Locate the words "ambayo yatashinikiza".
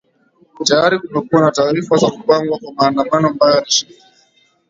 3.27-4.11